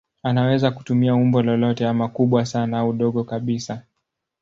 Anaweza 0.23 0.71
kutumia 0.71 1.15
umbo 1.15 1.41
lolote 1.41 1.87
ama 1.87 2.07
kubwa 2.07 2.45
sana 2.45 2.77
au 2.79 2.93
dogo 2.93 3.23
kabisa. 3.23 3.81